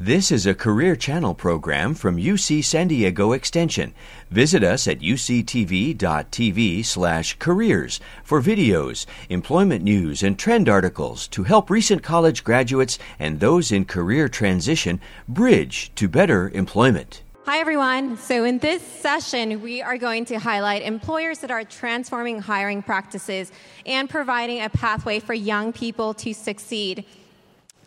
[0.00, 3.94] This is a Career Channel program from UC San Diego Extension.
[4.30, 11.68] Visit us at uctv.tv slash careers for videos, employment news, and trend articles to help
[11.68, 17.24] recent college graduates and those in career transition bridge to better employment.
[17.46, 18.18] Hi, everyone.
[18.18, 23.50] So, in this session, we are going to highlight employers that are transforming hiring practices
[23.84, 27.04] and providing a pathway for young people to succeed.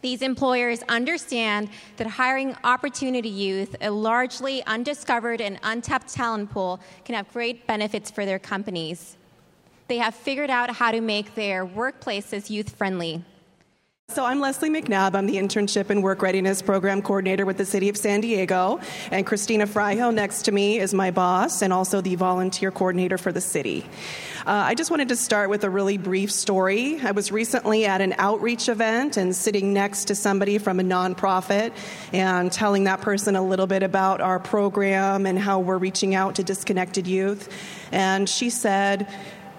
[0.01, 7.15] These employers understand that hiring opportunity youth, a largely undiscovered and untapped talent pool, can
[7.15, 9.17] have great benefits for their companies.
[9.87, 13.23] They have figured out how to make their workplaces youth friendly.
[14.13, 15.15] So, I'm Leslie McNabb.
[15.15, 18.81] I'm the Internship and Work Readiness Program Coordinator with the City of San Diego.
[19.09, 23.31] And Christina Fryhill next to me is my boss and also the Volunteer Coordinator for
[23.31, 23.85] the city.
[24.45, 26.99] Uh, I just wanted to start with a really brief story.
[26.99, 31.71] I was recently at an outreach event and sitting next to somebody from a nonprofit
[32.11, 36.35] and telling that person a little bit about our program and how we're reaching out
[36.35, 37.47] to disconnected youth.
[37.93, 39.07] And she said,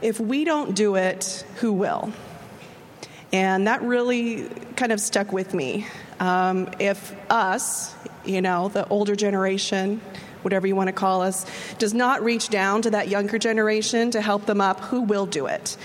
[0.03, 2.13] If we don't do it, who will?
[3.33, 5.87] And that really kind of stuck with me.
[6.21, 7.95] Um, if us,
[8.25, 10.01] you know, the older generation,
[10.43, 11.47] whatever you want to call us,
[11.79, 15.47] does not reach down to that younger generation to help them up, who will do
[15.47, 15.77] it?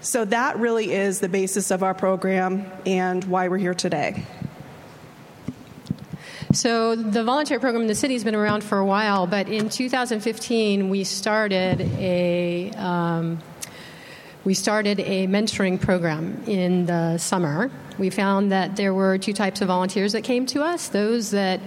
[0.00, 4.26] So that really is the basis of our program and why we're here today.
[6.52, 9.70] So, the volunteer program in the city has been around for a while, but in
[9.70, 13.40] 2015 we started a um,
[14.44, 17.70] we started a mentoring program in the summer.
[17.98, 21.60] We found that there were two types of volunteers that came to us those that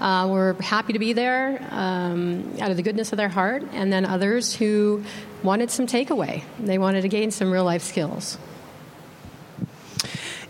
[0.00, 3.92] uh, were happy to be there um, out of the goodness of their heart, and
[3.92, 5.02] then others who
[5.42, 6.42] wanted some takeaway.
[6.58, 8.36] They wanted to gain some real life skills.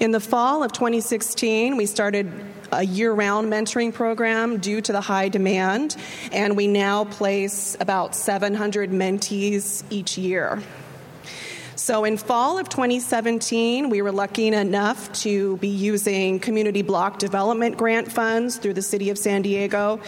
[0.00, 2.32] In the fall of 2016, we started
[2.72, 5.96] a year round mentoring program due to the high demand,
[6.32, 10.62] and we now place about 700 mentees each year.
[11.86, 17.76] So in fall of 2017, we were lucky enough to be using community block development
[17.76, 20.00] grant funds through the city of San Diego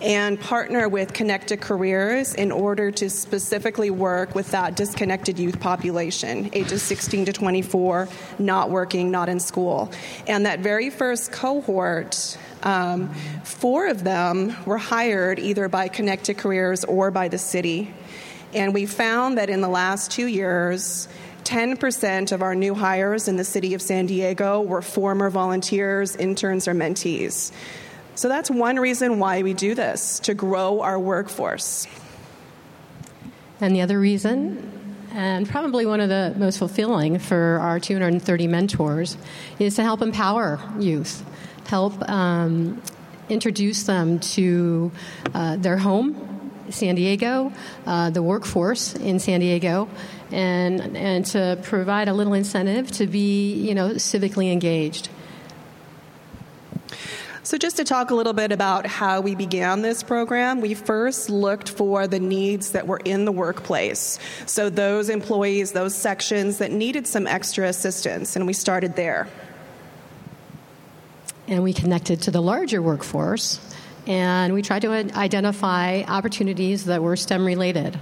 [0.00, 6.48] and partner with Connected Careers in order to specifically work with that disconnected youth population,
[6.54, 8.08] ages 16 to 24,
[8.38, 9.92] not working, not in school.
[10.26, 13.12] And that very first cohort, um,
[13.44, 17.92] four of them were hired either by Connected Careers or by the city.
[18.52, 21.08] And we found that in the last two years,
[21.44, 26.68] 10% of our new hires in the city of San Diego were former volunteers, interns,
[26.68, 27.52] or mentees.
[28.14, 31.86] So that's one reason why we do this to grow our workforce.
[33.60, 39.16] And the other reason, and probably one of the most fulfilling for our 230 mentors,
[39.58, 41.24] is to help empower youth,
[41.66, 42.82] help um,
[43.28, 44.92] introduce them to
[45.34, 46.29] uh, their home
[46.70, 47.52] San Diego,
[47.86, 49.88] uh, the workforce in San Diego,
[50.30, 55.08] and and to provide a little incentive to be you know civically engaged.
[57.42, 61.30] So, just to talk a little bit about how we began this program, we first
[61.30, 64.18] looked for the needs that were in the workplace.
[64.46, 69.26] So, those employees, those sections that needed some extra assistance, and we started there.
[71.48, 73.58] And we connected to the larger workforce
[74.06, 77.98] and we tried to identify opportunities that were STEM related.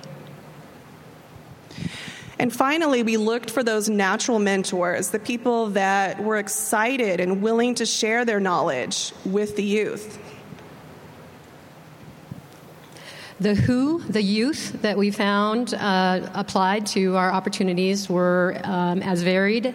[2.39, 7.75] And finally, we looked for those natural mentors, the people that were excited and willing
[7.77, 10.19] to share their knowledge with the youth.
[13.41, 19.23] The who, the youth that we found uh, applied to our opportunities were um, as
[19.23, 19.75] varied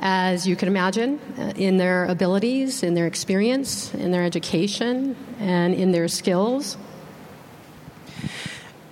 [0.00, 5.74] as you can imagine, uh, in their abilities, in their experience, in their education, and
[5.74, 6.78] in their skills.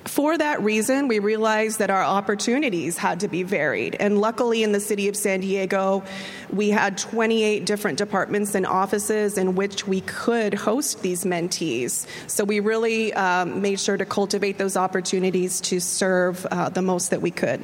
[0.05, 3.97] For that reason, we realized that our opportunities had to be varied.
[4.01, 6.03] And luckily, in the city of San Diego,
[6.51, 12.07] we had 28 different departments and offices in which we could host these mentees.
[12.27, 17.11] So we really um, made sure to cultivate those opportunities to serve uh, the most
[17.11, 17.63] that we could.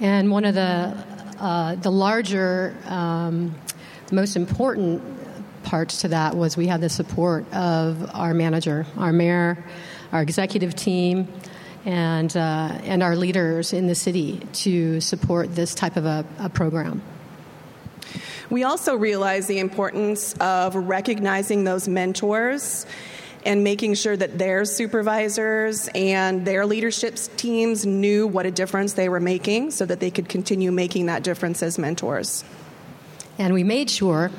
[0.00, 1.04] And one of the
[1.40, 3.54] uh, the larger, um,
[4.12, 5.02] most important
[5.62, 9.64] parts to that was we had the support of our manager, our mayor,
[10.12, 11.28] our executive team,
[11.84, 16.48] and uh, and our leaders in the city to support this type of a, a
[16.48, 17.02] program.
[18.50, 22.84] We also realize the importance of recognizing those mentors
[23.44, 29.08] and making sure that their supervisors and their leadership teams knew what a difference they
[29.08, 32.44] were making so that they could continue making that difference as mentors.
[33.38, 34.30] And we made sure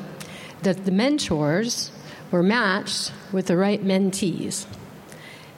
[0.61, 1.91] that the mentors
[2.29, 4.65] were matched with the right mentees.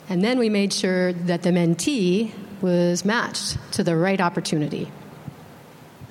[0.10, 2.32] And then we made sure that the mentee
[2.62, 4.90] was matched to the right opportunity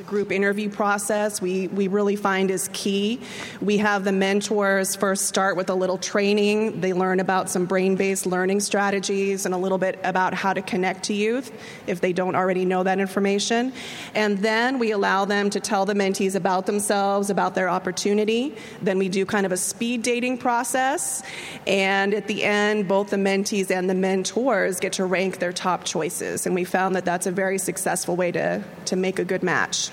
[0.07, 3.21] group interview process we, we really find is key.
[3.61, 6.81] We have the mentors first start with a little training.
[6.81, 10.63] They learn about some brain based learning strategies and a little bit about how to
[10.63, 11.53] connect to youth
[11.87, 13.73] if they don't already know that information.
[14.15, 18.55] And then we allow them to tell the mentees about themselves, about their opportunity.
[18.81, 21.23] Then we do kind of a speed dating process.
[21.67, 25.85] And at the end, both the mentees and the mentors get to rank their top
[25.85, 26.47] choices.
[26.47, 29.92] And we found that that's a very successful way to, to make a good match.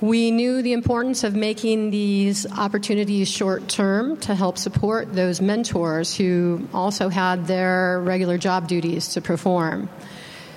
[0.00, 6.16] We knew the importance of making these opportunities short term to help support those mentors
[6.16, 9.90] who also had their regular job duties to perform.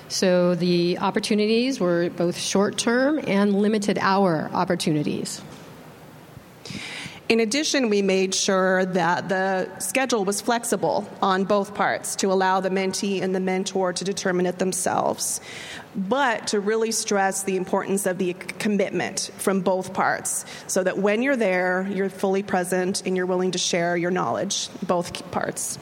[0.07, 5.41] So the opportunities were both short term and limited hour opportunities.
[7.29, 12.59] In addition, we made sure that the schedule was flexible on both parts to allow
[12.59, 15.39] the mentee and the mentor to determine it themselves
[15.95, 21.21] but to really stress the importance of the commitment from both parts so that when
[21.21, 25.77] you're there, you're fully present and you're willing to share your knowledge, both parts.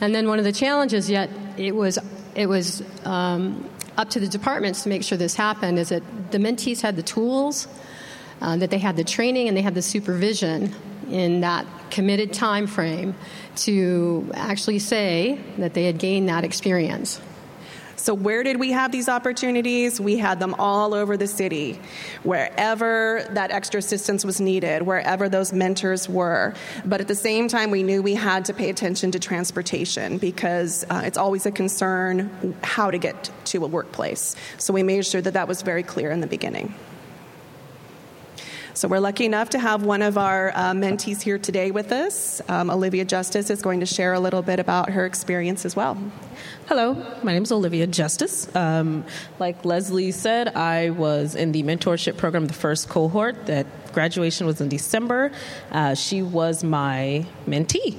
[0.00, 1.98] And then one of the challenges, yet it was,
[2.34, 6.38] it was um, up to the departments to make sure this happened, is that the
[6.38, 7.68] mentees had the tools,
[8.42, 10.74] uh, that they had the training, and they had the supervision
[11.10, 13.14] in that committed time frame
[13.54, 17.20] to actually say that they had gained that experience.
[17.96, 20.00] So, where did we have these opportunities?
[20.00, 21.78] We had them all over the city,
[22.24, 26.54] wherever that extra assistance was needed, wherever those mentors were.
[26.84, 30.84] But at the same time, we knew we had to pay attention to transportation because
[30.90, 34.34] uh, it's always a concern how to get to a workplace.
[34.58, 36.74] So, we made sure that that was very clear in the beginning.
[38.82, 42.42] So we're lucky enough to have one of our uh, mentees here today with us.
[42.48, 45.96] Um, Olivia Justice is going to share a little bit about her experience as well.
[46.66, 48.52] Hello, my name is Olivia Justice.
[48.56, 49.04] Um,
[49.38, 53.46] like Leslie said, I was in the mentorship program, the first cohort.
[53.46, 55.30] That graduation was in December.
[55.70, 57.96] Uh, she was my mentee,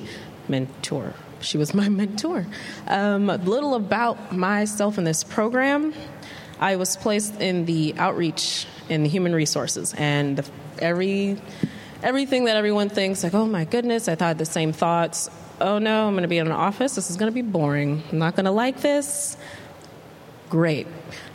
[0.50, 1.14] mentor.
[1.40, 2.46] She was my mentor.
[2.88, 5.94] Um, a little about myself in this program.
[6.60, 10.44] I was placed in the outreach in the human resources, and the
[10.80, 11.38] every
[12.02, 15.30] everything that everyone thinks like oh my goodness i thought the same thoughts.
[15.62, 16.96] Oh no i'm going to be in an office.
[16.96, 18.04] This is going to be boring.
[18.12, 19.38] I'm not going to like this.
[20.50, 20.88] Great.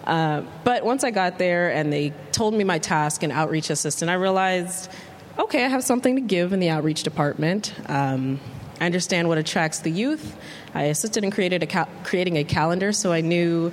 [0.04, 4.10] Uh, but once i got there and they told me my task and outreach assistant
[4.10, 4.90] i realized
[5.38, 7.74] okay i have something to give in the outreach department.
[7.86, 8.40] Um,
[8.80, 10.36] i understand what attracts the youth.
[10.74, 13.72] I assisted in created a cal- creating a calendar so i knew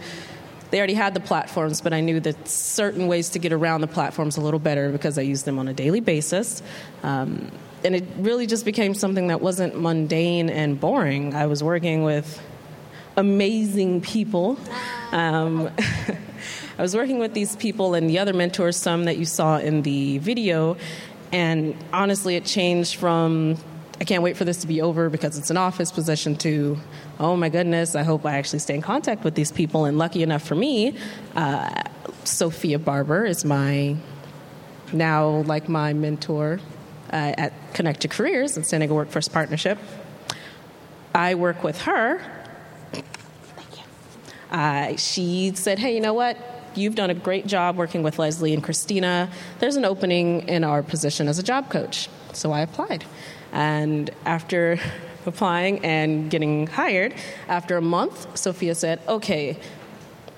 [0.75, 3.87] they already had the platforms, but I knew that certain ways to get around the
[3.87, 6.61] platforms a little better because I used them on a daily basis.
[7.01, 7.49] Um,
[7.85, 11.33] and it really just became something that wasn't mundane and boring.
[11.33, 12.41] I was working with
[13.15, 14.59] amazing people.
[15.13, 15.69] Um,
[16.77, 19.81] I was working with these people and the other mentors, some that you saw in
[19.83, 20.75] the video,
[21.31, 23.55] and honestly, it changed from
[23.99, 26.77] I can't wait for this to be over because it's an office position to,
[27.19, 29.85] oh my goodness, I hope I actually stay in contact with these people.
[29.85, 30.97] And lucky enough for me,
[31.35, 31.83] uh,
[32.25, 33.95] Sophia Barber is my
[34.91, 36.59] now like my mentor
[37.11, 39.77] uh, at Connect to Careers and San Diego Workforce Partnership.
[41.13, 42.21] I work with her.
[42.91, 43.05] Thank
[43.77, 43.83] you.
[44.51, 46.37] Uh, she said, hey, you know what?
[46.75, 49.29] You've done a great job working with Leslie and Christina.
[49.59, 52.09] There's an opening in our position as a job coach.
[52.33, 53.05] So I applied.
[53.51, 54.77] And after
[55.25, 57.13] applying and getting hired,
[57.47, 59.57] after a month, Sophia said, okay,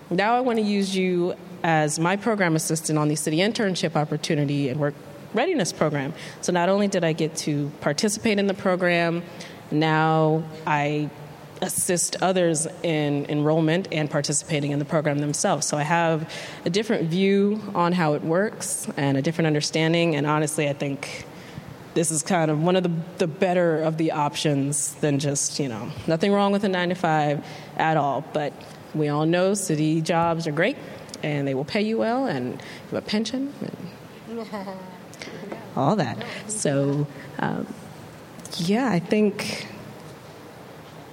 [0.10, 4.70] now I want to use you as my program assistant on the city internship opportunity
[4.70, 4.94] and work
[5.34, 6.14] readiness program.
[6.42, 9.24] So not only did I get to participate in the program,
[9.72, 11.10] now I
[11.62, 15.66] assist others in enrollment and participating in the program themselves.
[15.66, 16.32] So I have
[16.66, 20.16] a different view on how it works and a different understanding.
[20.16, 21.26] And honestly, I think
[21.94, 25.68] this is kind of one of the, the better of the options than just, you
[25.68, 27.44] know, nothing wrong with a nine to five
[27.76, 28.24] at all.
[28.34, 28.54] But
[28.94, 30.78] we all know city jobs are great
[31.24, 33.54] and they will pay you well and you have a pension
[34.30, 34.48] and
[35.76, 36.24] all that.
[36.48, 37.08] So,
[37.40, 37.66] um,
[38.58, 39.68] yeah, I think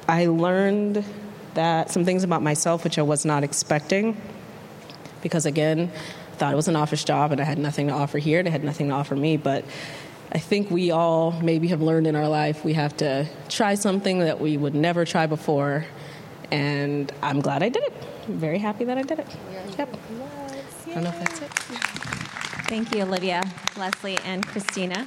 [0.08, 1.04] I learned
[1.54, 4.20] that some things about myself which I was not expecting
[5.22, 5.90] because, again,
[6.32, 8.42] I thought it was an office job and I had nothing to offer here.
[8.42, 9.64] They had nothing to offer me, but
[10.32, 14.18] I think we all maybe have learned in our life we have to try something
[14.18, 15.86] that we would never try before.
[16.50, 17.92] And I'm glad I did it.
[18.26, 19.26] I'm very happy that I did it.
[19.78, 19.96] Yep.
[20.88, 21.50] I don't know if that's it.
[22.68, 23.42] Thank you, Olivia,
[23.76, 25.06] Leslie, and Christina.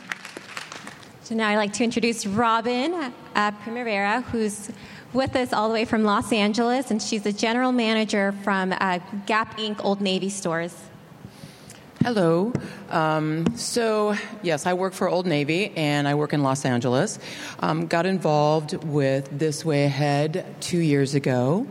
[1.27, 2.93] So now I'd like to introduce Robin
[3.35, 4.71] uh, Primavera, who's
[5.11, 8.99] with us all the way from Los Angeles, and she's the general manager from uh,
[9.25, 9.83] Gap Inc.
[9.83, 10.73] Old Navy stores.
[12.01, 12.53] Hello.
[12.89, 17.19] Um, so, yes, I work for Old Navy and I work in Los Angeles.
[17.59, 21.67] Um, got involved with This Way Ahead two years ago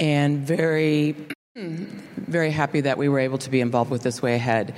[0.00, 1.14] and very,
[1.56, 4.74] very happy that we were able to be involved with This Way Ahead.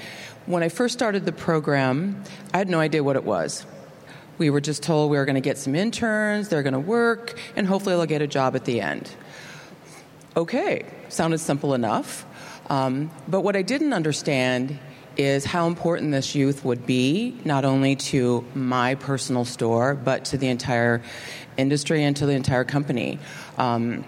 [0.47, 3.64] When I first started the program, I had no idea what it was.
[4.38, 7.38] We were just told we were going to get some interns, they're going to work,
[7.56, 9.10] and hopefully they'll get a job at the end.
[10.36, 12.26] Okay, sounded simple enough.
[12.68, 14.78] Um, but what I didn't understand
[15.16, 20.36] is how important this youth would be, not only to my personal store, but to
[20.36, 21.02] the entire
[21.56, 23.18] industry and to the entire company.
[23.56, 24.04] Um,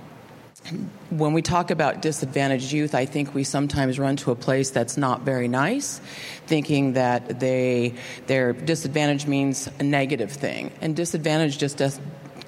[1.10, 4.96] when we talk about disadvantaged youth, I think we sometimes run to a place that's
[4.96, 6.00] not very nice,
[6.46, 7.94] thinking that they
[8.26, 11.98] their disadvantage means a negative thing, and disadvantage just does,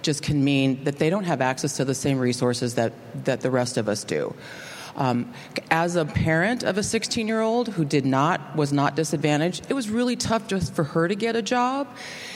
[0.02, 2.92] just can mean that they don't have access to the same resources that
[3.24, 4.34] that the rest of us do.
[4.96, 5.32] Um,
[5.70, 9.74] as a parent of a 16 year old who did not was not disadvantaged, it
[9.74, 11.88] was really tough just for her to get a job.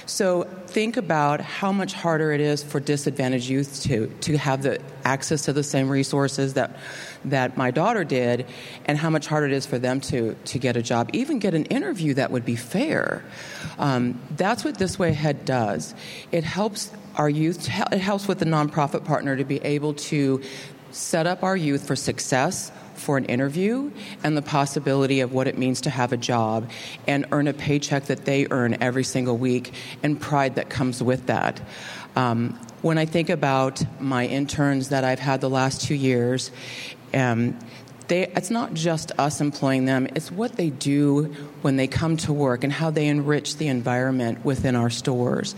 [0.07, 4.81] So think about how much harder it is for disadvantaged youth to to have the
[5.05, 6.77] access to the same resources that
[7.25, 8.47] that my daughter did,
[8.85, 11.55] and how much harder it is for them to to get a job, even get
[11.55, 13.25] an interview that would be fair.
[13.79, 15.95] Um, that's what This Way Ahead does.
[16.33, 17.69] It helps our youth.
[17.93, 20.43] It helps with the nonprofit partner to be able to
[20.95, 23.91] set up our youth for success for an interview
[24.23, 26.71] and the possibility of what it means to have a job
[27.07, 29.73] and earn a paycheck that they earn every single week
[30.03, 31.61] and pride that comes with that.
[32.15, 36.53] Um, when I think about my interns that I've had the last two years,
[37.13, 37.59] um,
[38.07, 41.25] they, it's not just us employing them, it's what they do
[41.63, 45.57] when they come to work and how they enrich the environment within our stores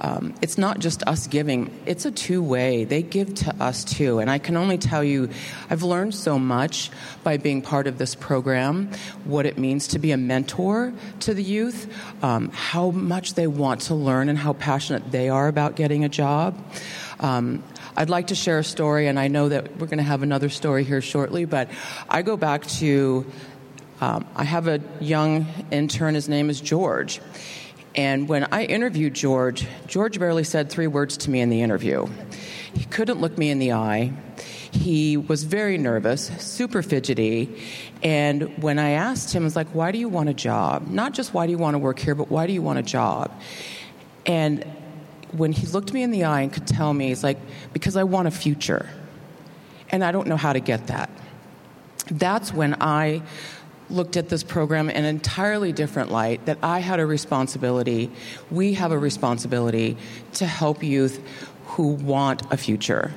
[0.00, 2.84] um, it's not just us giving, it's a two way.
[2.84, 4.18] They give to us too.
[4.18, 5.30] And I can only tell you,
[5.70, 6.90] I've learned so much
[7.24, 8.90] by being part of this program
[9.24, 13.82] what it means to be a mentor to the youth, um, how much they want
[13.82, 16.56] to learn, and how passionate they are about getting a job.
[17.18, 17.64] Um,
[17.96, 20.50] I'd like to share a story, and I know that we're going to have another
[20.50, 21.70] story here shortly, but
[22.10, 23.24] I go back to
[24.00, 27.20] um, I have a young intern, his name is George.
[27.96, 32.06] And when I interviewed George, George barely said three words to me in the interview.
[32.74, 34.12] He couldn't look me in the eye.
[34.70, 37.62] He was very nervous, super fidgety.
[38.02, 40.88] And when I asked him, I was like, why do you want a job?
[40.88, 42.82] Not just why do you want to work here, but why do you want a
[42.82, 43.32] job?
[44.26, 44.64] And
[45.32, 47.38] when he looked me in the eye and could tell me, he's like,
[47.72, 48.90] because I want a future.
[49.88, 51.08] And I don't know how to get that.
[52.10, 53.22] That's when I
[53.90, 58.10] looked at this program in an entirely different light that I had a responsibility,
[58.50, 59.96] we have a responsibility
[60.34, 61.20] to help youth
[61.66, 63.14] who want a future.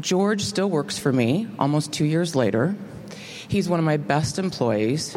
[0.00, 2.76] George still works for me almost two years later.
[3.48, 5.16] He's one of my best employees.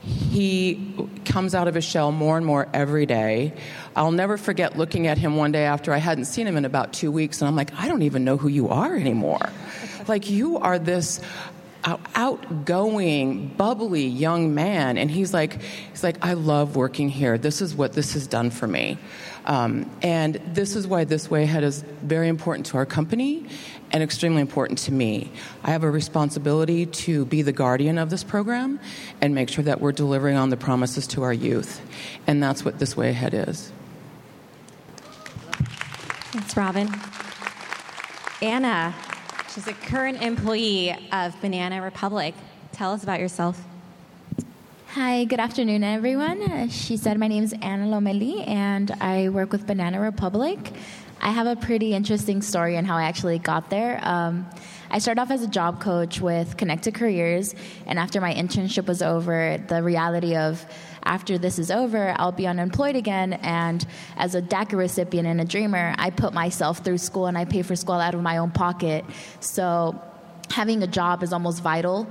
[0.00, 0.94] He
[1.24, 3.52] comes out of his shell more and more every day.
[3.96, 6.92] I'll never forget looking at him one day after I hadn't seen him in about
[6.92, 9.50] two weeks, and I'm like, I don't even know who you are anymore.
[10.08, 11.20] like, you are this
[11.84, 15.60] outgoing, bubbly young man, and he's like,
[15.90, 17.36] he's like, I love working here.
[17.36, 18.98] This is what this has done for me,
[19.44, 23.46] um, and this is why this way ahead is very important to our company
[23.92, 25.30] and extremely important to me.
[25.62, 28.80] I have a responsibility to be the guardian of this program
[29.20, 31.80] and make sure that we're delivering on the promises to our youth,
[32.26, 33.70] and that's what this way ahead is.
[36.32, 36.88] Thanks, Robin.
[38.42, 38.94] Anna,
[39.54, 42.34] She's a current employee of Banana Republic.
[42.72, 43.62] Tell us about yourself.
[44.94, 46.42] Hi, good afternoon, everyone.
[46.42, 50.72] Uh, she said, My name is Anna Lomeli, and I work with Banana Republic.
[51.20, 54.00] I have a pretty interesting story on how I actually got there.
[54.02, 54.44] Um,
[54.90, 57.54] I started off as a job coach with Connected Careers,
[57.86, 60.66] and after my internship was over, the reality of
[61.04, 63.34] after this is over, I'll be unemployed again.
[63.34, 67.44] And as a DACA recipient and a dreamer, I put myself through school and I
[67.44, 69.04] pay for school out of my own pocket.
[69.40, 70.00] So
[70.50, 72.06] having a job is almost vital.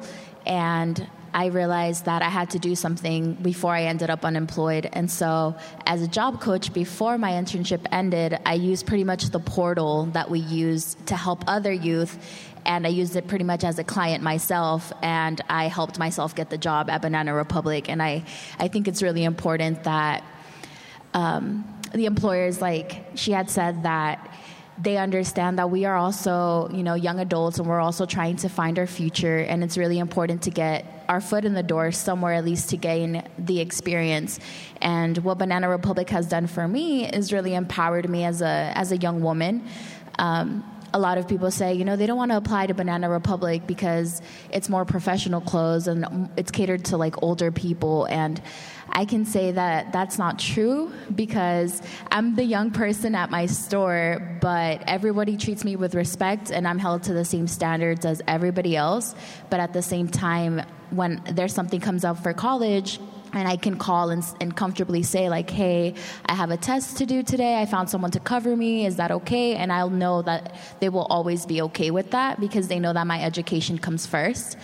[0.46, 4.88] And I realized that I had to do something before I ended up unemployed.
[4.94, 9.40] And so, as a job coach, before my internship ended, I used pretty much the
[9.40, 12.18] portal that we use to help other youth
[12.66, 16.50] and I used it pretty much as a client myself, and I helped myself get
[16.50, 17.90] the job at Banana Republic.
[17.90, 18.24] And I,
[18.58, 20.24] I think it's really important that
[21.14, 24.30] um, the employers, like she had said, that
[24.82, 28.50] they understand that we are also, you know, young adults and we're also trying to
[28.50, 32.34] find our future and it's really important to get our foot in the door somewhere
[32.34, 34.40] at least to gain the experience.
[34.82, 38.92] And what Banana Republic has done for me is really empowered me as a as
[38.92, 39.68] a young woman.
[40.18, 43.10] Um, a lot of people say, you know, they don't want to apply to Banana
[43.10, 44.22] Republic because
[44.52, 48.06] it's more professional clothes and it's catered to like older people.
[48.06, 48.42] And
[48.90, 51.82] I can say that that's not true because
[52.12, 56.78] I'm the young person at my store, but everybody treats me with respect and I'm
[56.78, 59.16] held to the same standards as everybody else.
[59.50, 63.00] But at the same time, when there's something comes up for college,
[63.34, 67.06] and I can call and, and, comfortably say like, "Hey, I have a test to
[67.06, 67.62] do today.
[67.62, 68.86] I found someone to cover me.
[68.86, 72.68] Is that okay?" And I'll know that they will always be okay with that because
[72.68, 74.58] they know that my education comes first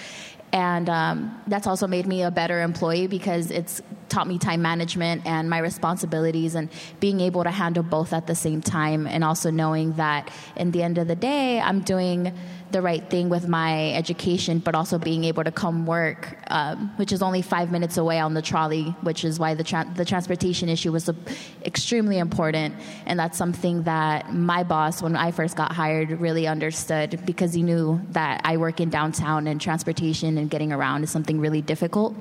[0.52, 5.26] and um, that's also made me a better employee because it's taught me time management
[5.26, 9.52] and my responsibilities and being able to handle both at the same time and also
[9.52, 12.34] knowing that in the end of the day i'm doing
[12.72, 17.12] the right thing with my education, but also being able to come work, um, which
[17.12, 20.70] is only five minutes away on the trolley, which is why the tra- the transportation
[20.70, 21.10] issue was
[21.66, 27.22] extremely important, and that's something that my boss, when I first got hired, really understood
[27.26, 31.40] because he knew that I work in downtown and transportation and getting around is something
[31.40, 32.16] really difficult,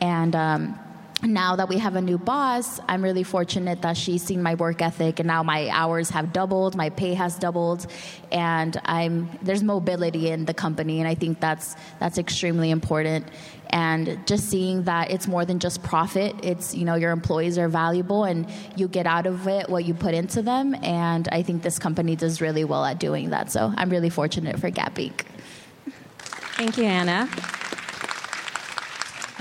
[0.00, 0.34] and.
[0.36, 0.78] Um,
[1.22, 4.80] now that we have a new boss, I'm really fortunate that she's seen my work
[4.80, 7.86] ethic and now my hours have doubled, my pay has doubled,
[8.32, 13.26] and I'm there's mobility in the company and I think that's that's extremely important.
[13.72, 17.68] And just seeing that it's more than just profit, it's you know your employees are
[17.68, 18.46] valuable and
[18.76, 22.16] you get out of it what you put into them and I think this company
[22.16, 23.50] does really well at doing that.
[23.50, 25.24] So I'm really fortunate for Gap Inc.
[26.56, 27.28] Thank you, Anna.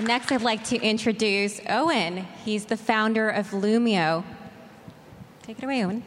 [0.02, 2.26] Next, I'd like to introduce Owen.
[2.46, 4.24] He's the founder of Lumio.
[5.44, 6.04] Take it away, Owen.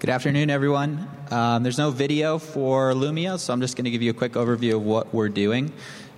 [0.00, 1.08] Good afternoon, everyone.
[1.30, 4.32] Um, there's no video for Lumio, so I'm just going to give you a quick
[4.32, 5.72] overview of what we're doing.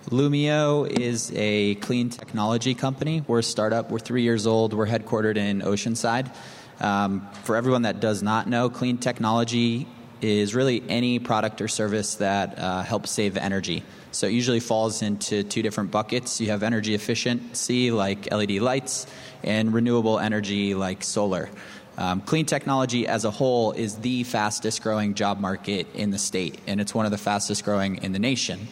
[0.08, 3.22] Lumio is a clean technology company.
[3.26, 3.90] We're a startup.
[3.90, 4.72] We're three years old.
[4.72, 6.34] We're headquartered in Oceanside.
[6.80, 9.86] Um, for everyone that does not know, clean technology
[10.22, 13.84] is really any product or service that uh, helps save energy.
[14.12, 16.40] So it usually falls into two different buckets.
[16.40, 19.06] You have energy efficiency, like LED lights,
[19.44, 21.48] and renewable energy, like solar.
[21.96, 26.58] Um, clean technology as a whole is the fastest growing job market in the state,
[26.66, 28.68] and it's one of the fastest growing in the nation.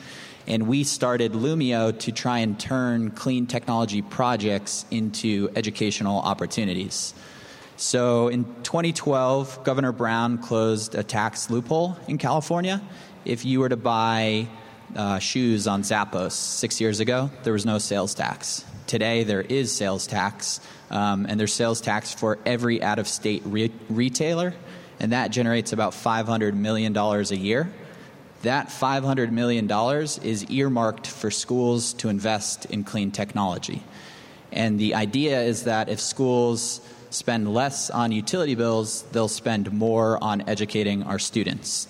[0.46, 7.12] And we started Lumio to try and turn clean technology projects into educational opportunities.
[7.77, 12.81] So in 2012, Governor Brown closed a tax loophole in California.
[13.27, 14.48] If you were to buy
[14.96, 18.64] uh, shoes on Zappos six years ago, there was no sales tax.
[18.87, 23.42] Today, there is sales tax, um, and there's sales tax for every out of state
[23.44, 24.55] re- retailer,
[24.98, 27.70] and that generates about $500 million a year.
[28.42, 29.70] That $500 million
[30.22, 33.83] is earmarked for schools to invest in clean technology.
[34.53, 40.22] And the idea is that if schools spend less on utility bills, they'll spend more
[40.22, 41.88] on educating our students.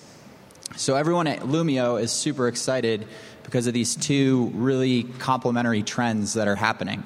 [0.79, 3.05] So everyone at Lumio is super excited
[3.43, 7.03] because of these two really complementary trends that are happening.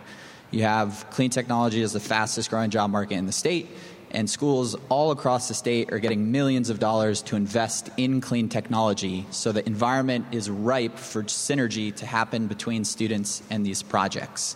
[0.52, 3.68] You have clean technology as the fastest growing job market in the state,
[4.12, 8.48] and schools all across the state are getting millions of dollars to invest in clean
[8.48, 14.56] technology so the environment is ripe for synergy to happen between students and these projects.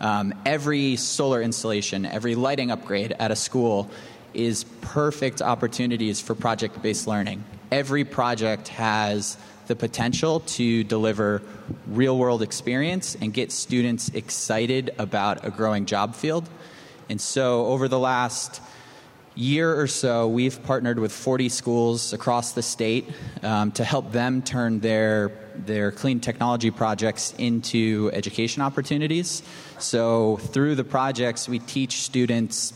[0.00, 3.88] Um, every solar installation, every lighting upgrade at a school
[4.36, 11.42] is perfect opportunities for project based learning every project has the potential to deliver
[11.88, 16.48] real world experience and get students excited about a growing job field.
[17.08, 18.60] And so, over the last
[19.34, 24.42] year or so, we've partnered with 40 schools across the state um, to help them
[24.42, 29.42] turn their their clean technology projects into education opportunities.
[29.78, 32.72] So, through the projects, we teach students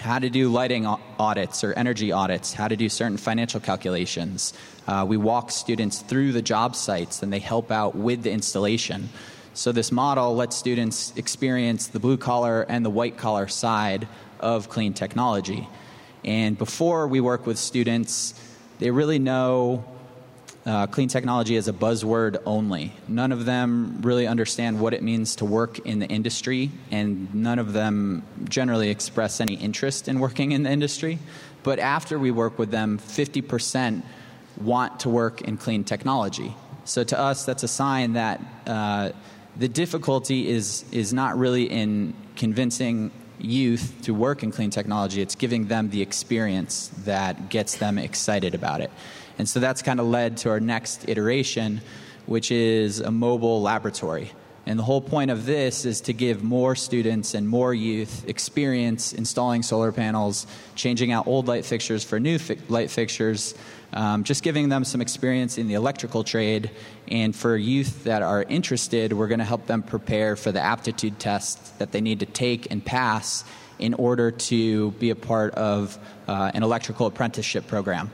[0.00, 4.52] how to do lighting audits or energy audits, how to do certain financial calculations.
[4.86, 9.08] Uh, we walk students through the job sites and they help out with the installation.
[9.54, 14.06] So, this model lets students experience the blue collar and the white collar side
[14.38, 15.68] of clean technology.
[16.24, 18.34] And before we work with students,
[18.78, 19.84] they really know
[20.66, 22.92] uh, clean technology as a buzzword only.
[23.06, 27.58] None of them really understand what it means to work in the industry, and none
[27.58, 31.18] of them generally express any interest in working in the industry.
[31.62, 34.02] But after we work with them, 50%
[34.60, 36.54] want to work in clean technology.
[36.84, 39.10] So to us, that's a sign that uh,
[39.56, 45.34] the difficulty is, is not really in convincing youth to work in clean technology, it's
[45.34, 48.90] giving them the experience that gets them excited about it.
[49.38, 51.80] And so that's kind of led to our next iteration,
[52.26, 54.32] which is a mobile laboratory.
[54.66, 59.14] And the whole point of this is to give more students and more youth experience
[59.14, 63.54] installing solar panels, changing out old light fixtures for new fi- light fixtures,
[63.94, 66.70] um, just giving them some experience in the electrical trade.
[67.10, 71.18] And for youth that are interested, we're going to help them prepare for the aptitude
[71.18, 73.44] test that they need to take and pass
[73.78, 78.10] in order to be a part of uh, an electrical apprenticeship program.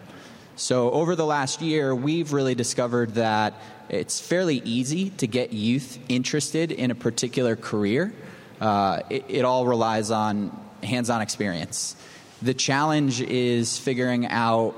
[0.56, 3.54] So, over the last year, we've really discovered that
[3.88, 8.12] it's fairly easy to get youth interested in a particular career.
[8.60, 11.96] Uh, it, it all relies on hands on experience.
[12.40, 14.74] The challenge is figuring out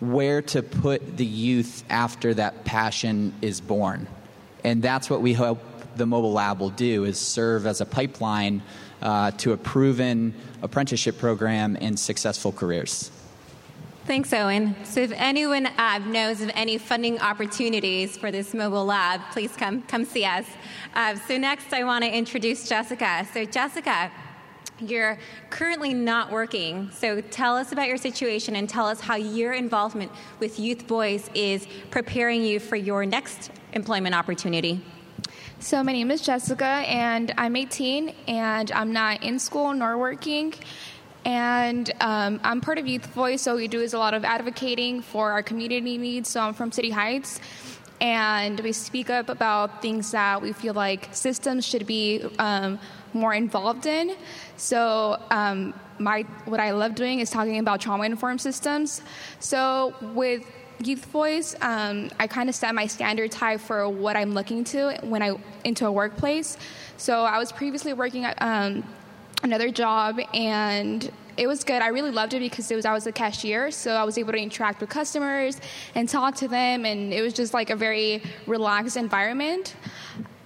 [0.00, 4.06] where to put the youth after that passion is born.
[4.64, 5.62] And that's what we hope
[5.96, 8.62] the mobile lab will do is serve as a pipeline
[9.00, 13.10] uh, to a proven apprenticeship program and successful careers.
[14.10, 14.74] Thanks, Owen.
[14.82, 19.82] So, if anyone uh, knows of any funding opportunities for this mobile lab, please come
[19.82, 20.46] come see us.
[20.96, 23.24] Uh, so, next, I want to introduce Jessica.
[23.32, 24.10] So, Jessica,
[24.80, 25.16] you're
[25.50, 26.90] currently not working.
[26.90, 31.30] So, tell us about your situation and tell us how your involvement with Youth Voice
[31.32, 34.84] is preparing you for your next employment opportunity.
[35.60, 40.52] So, my name is Jessica, and I'm 18, and I'm not in school nor working.
[41.30, 45.00] And um, I'm part of Youth Voice, so we do is a lot of advocating
[45.00, 46.28] for our community needs.
[46.28, 47.38] So I'm from City Heights,
[48.00, 52.80] and we speak up about things that we feel like systems should be um,
[53.12, 54.16] more involved in.
[54.56, 59.00] So um, my what I love doing is talking about trauma informed systems.
[59.38, 60.44] So with
[60.82, 64.98] Youth Voice, um, I kind of set my standards high for what I'm looking to
[65.04, 66.56] when I into a workplace.
[66.96, 68.82] So I was previously working at um,
[69.42, 71.80] another job and it was good.
[71.80, 74.32] I really loved it because it was I was a cashier, so I was able
[74.32, 75.58] to interact with customers
[75.94, 79.74] and talk to them, and it was just like a very relaxed environment.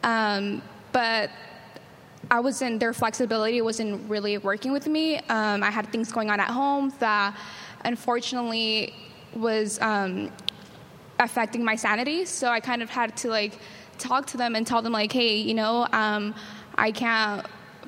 [0.05, 1.31] Um, but
[2.31, 5.19] I wasn't their flexibility wasn't really working with me.
[5.29, 7.37] Um, I had things going on at home that
[7.85, 8.95] unfortunately
[9.35, 10.31] was um,
[11.19, 12.25] affecting my sanity.
[12.25, 13.59] So I kind of had to like
[13.99, 16.37] talk to them and tell them like, hey, you know, um,
[16.77, 17.45] I can't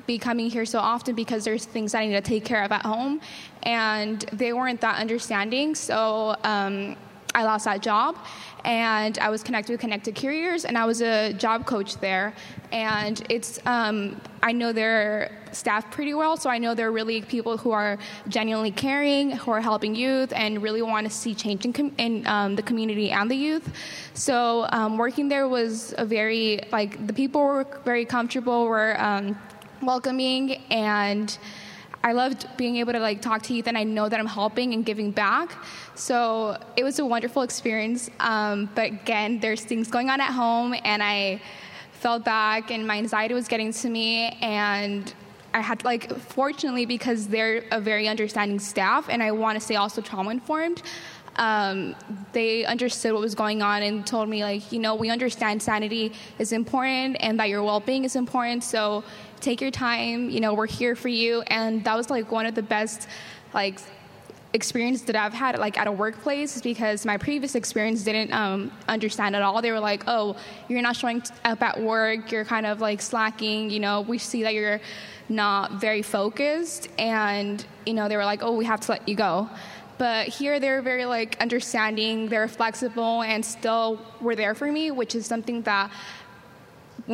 [0.07, 2.83] be coming here so often because there's things I need to take care of at
[2.83, 3.21] home.
[3.63, 5.75] And they weren't that understanding.
[5.75, 6.95] So um,
[7.35, 8.17] I lost that job
[8.65, 12.33] and I was connected with Connected Careers and I was a job coach there.
[12.71, 17.57] And it's, um, I know their staff pretty well, so I know they're really people
[17.57, 21.73] who are genuinely caring, who are helping youth, and really want to see change in,
[21.73, 23.71] com- in um, the community and the youth.
[24.13, 29.37] So um, working there was a very, like, the people were very comfortable, were, um,
[29.81, 31.37] welcoming and
[32.03, 34.73] I loved being able to like talk to youth and I know that I'm helping
[34.73, 35.57] and giving back.
[35.95, 38.09] So it was a wonderful experience.
[38.19, 41.41] Um, but again, there's things going on at home and I
[41.91, 45.13] fell back and my anxiety was getting to me and
[45.53, 49.75] I had like fortunately because they're a very understanding staff and I want to say
[49.75, 50.83] also trauma informed.
[51.37, 51.95] Um,
[52.33, 56.13] they understood what was going on and told me like you know we understand sanity
[56.39, 59.03] is important and that your well-being is important so
[59.39, 62.55] take your time you know we're here for you and that was like one of
[62.55, 63.07] the best
[63.53, 63.79] like
[64.53, 69.35] experience that I've had like at a workplace because my previous experience didn't um, understand
[69.35, 69.61] at all.
[69.61, 70.35] They were like, "Oh,
[70.67, 72.31] you're not showing up at work.
[72.31, 73.69] You're kind of like slacking.
[73.69, 74.81] You know, we see that you're
[75.29, 79.15] not very focused." And you know, they were like, "Oh, we have to let you
[79.15, 79.49] go."
[79.97, 82.29] But here they're very like understanding.
[82.29, 85.91] They're flexible and still were there for me, which is something that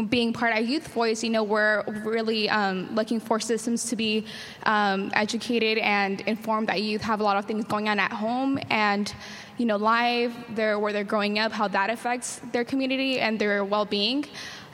[0.01, 4.25] being part of Youth Voice, you know, we're really um, looking for systems to be
[4.63, 8.59] um, educated and informed that youth have a lot of things going on at home
[8.69, 9.13] and,
[9.57, 13.63] you know, live, they're, where they're growing up, how that affects their community and their
[13.63, 14.25] well-being.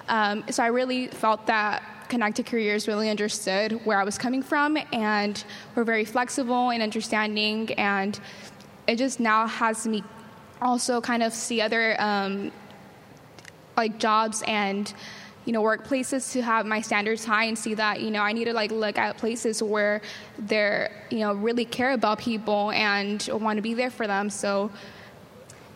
[0.08, 4.78] Um, so I really felt that Connected Careers really understood where I was coming from
[4.92, 5.44] and
[5.76, 8.20] were very flexible and understanding and
[8.88, 10.04] it just now has me
[10.62, 12.52] also kind of see other um,
[13.80, 14.94] like jobs and
[15.46, 18.46] you know workplaces to have my standards high and see that you know I need
[18.46, 20.02] to like look at places where
[20.38, 24.30] they're you know really care about people and want to be there for them.
[24.30, 24.70] So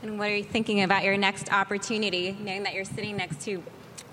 [0.04, 3.63] and what are you thinking about your next opportunity knowing that you're sitting next to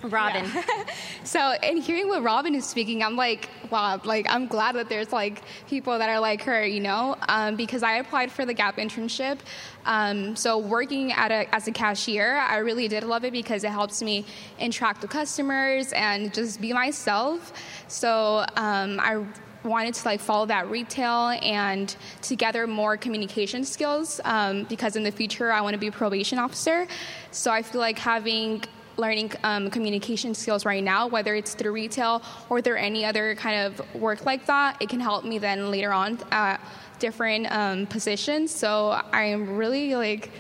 [0.03, 0.45] Robin.
[0.45, 0.85] Yeah.
[1.25, 5.13] so, and hearing what Robin is speaking, I'm like, wow, like I'm glad that there's
[5.13, 8.77] like people that are like her, you know, um, because I applied for the Gap
[8.77, 9.39] internship.
[9.87, 13.71] Um, so, working at a, as a cashier, I really did love it because it
[13.71, 14.25] helps me
[14.59, 17.53] interact with customers and just be myself.
[17.89, 19.25] So, um, I
[19.65, 25.03] wanted to like follow that retail and to gather more communication skills um, because in
[25.03, 26.87] the future I want to be a probation officer.
[27.31, 28.63] So I feel like having
[28.97, 33.67] learning um, communication skills right now, whether it's through retail or through any other kind
[33.67, 36.61] of work like that, it can help me then later on at
[36.99, 38.55] different um, positions.
[38.55, 40.31] So I am really like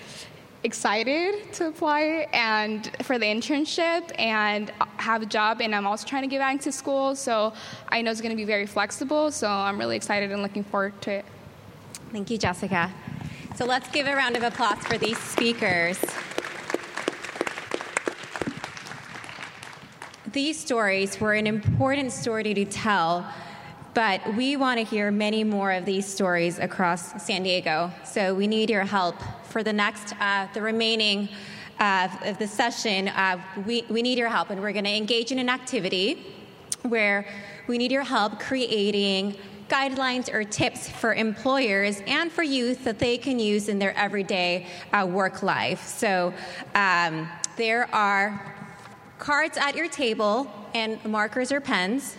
[0.62, 6.22] excited to apply and for the internship and have a job and I'm also trying
[6.22, 7.54] to get back to school so
[7.88, 11.00] I know it's going to be very flexible so I'm really excited and looking forward
[11.02, 11.24] to it.
[12.12, 12.92] Thank you Jessica.
[13.56, 15.98] So let's give a round of applause for these speakers.
[20.32, 23.26] These stories were an important story to tell
[23.92, 27.90] but we want to hear many more of these stories across San Diego.
[28.04, 31.28] So we need your help for the next, uh, the remaining
[31.80, 33.08] uh, of the session.
[33.08, 36.24] Uh, we, we need your help, and we're going to engage in an activity
[36.82, 37.26] where
[37.66, 39.34] we need your help creating
[39.68, 44.66] guidelines or tips for employers and for youth that they can use in their everyday
[44.92, 45.84] uh, work life.
[45.86, 46.32] So
[46.74, 48.59] um, there are
[49.20, 52.16] cards at your table and markers or pens.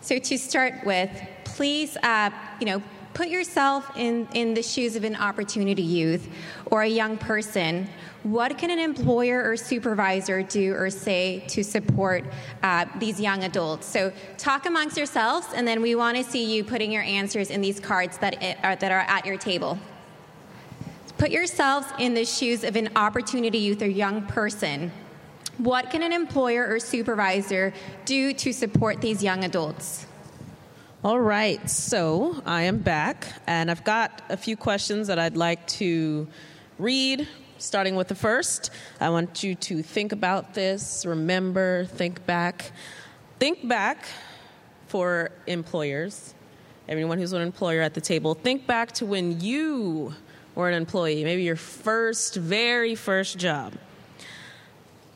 [0.00, 1.10] So to start with,
[1.44, 2.82] please, uh, you know,
[3.14, 6.28] put yourself in, in the shoes of an opportunity youth
[6.66, 7.88] or a young person.
[8.22, 12.24] What can an employer or supervisor do or say to support
[12.62, 13.86] uh, these young adults?
[13.86, 17.60] So talk amongst yourselves, and then we want to see you putting your answers in
[17.60, 19.78] these cards that, are, that are at your table.
[21.22, 24.90] Put yourselves in the shoes of an opportunity youth or young person.
[25.58, 27.72] What can an employer or supervisor
[28.04, 30.04] do to support these young adults?
[31.04, 35.64] All right, so I am back, and I've got a few questions that I'd like
[35.78, 36.26] to
[36.80, 37.28] read.
[37.56, 42.72] Starting with the first, I want you to think about this, remember, think back.
[43.38, 44.06] Think back
[44.88, 46.34] for employers,
[46.88, 50.14] everyone who's an employer at the table, think back to when you
[50.54, 53.72] were an employee, maybe your first, very first job.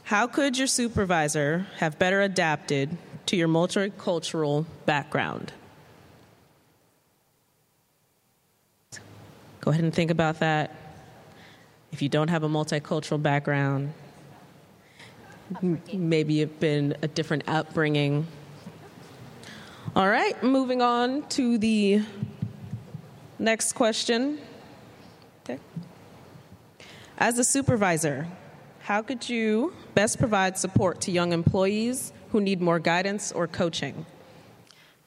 [0.05, 2.97] How could your supervisor have better adapted
[3.27, 5.53] to your multicultural background?
[9.61, 10.75] Go ahead and think about that.
[11.91, 13.93] If you don't have a multicultural background,
[15.93, 18.27] maybe you've been a different upbringing.
[19.97, 22.03] All right, moving on to the
[23.39, 24.39] next question.
[27.19, 28.27] As a supervisor,
[28.81, 34.07] how could you best provide support to young employees who need more guidance or coaching?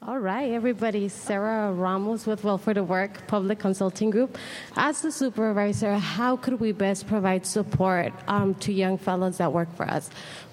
[0.02, 1.08] All right, everybody.
[1.08, 4.38] Sarah Ramos with Welfare to Work Public Consulting Group.
[4.74, 9.68] As the supervisor, how could we best provide support um, to young fellows that work
[9.76, 10.08] for us?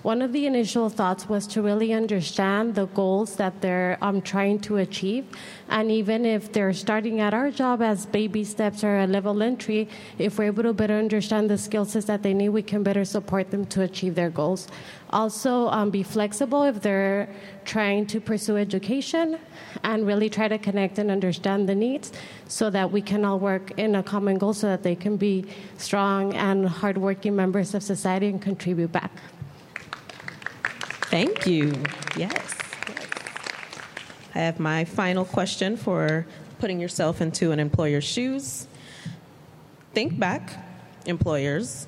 [0.08, 4.60] One of the initial thoughts was to really understand the goals that they're um, trying
[4.60, 5.26] to achieve.
[5.68, 9.90] And even if they're starting at our job as baby steps or a level entry,
[10.18, 13.04] if we're able to better understand the skill sets that they need, we can better
[13.04, 14.70] support them to achieve their goals.
[15.10, 17.28] Also, um, be flexible if they're
[17.66, 19.38] trying to pursue education
[19.84, 22.14] and really try to connect and understand the needs
[22.48, 25.44] so that we can all work in a common goal so that they can be
[25.78, 29.12] strong and hardworking members of society and contribute back.
[31.10, 31.74] Thank you.
[32.18, 32.54] Yes.
[34.36, 36.26] I have my final question for
[36.60, 38.68] putting yourself into an employer's shoes.
[39.94, 40.54] Think back,
[41.06, 41.88] employers.